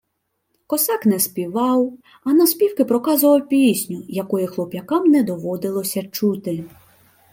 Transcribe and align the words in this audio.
Косак 0.67 1.05
не 1.05 1.19
співав, 1.19 1.93
а 2.23 2.33
навспівки 2.33 2.85
проказував 2.85 3.47
пісню, 3.49 4.05
якої 4.09 4.47
хлоп'якам 4.47 5.07
не 5.11 5.23
доводилося 5.23 6.03
чути. 6.03 6.63